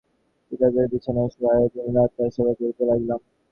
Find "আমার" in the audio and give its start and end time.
0.69-0.85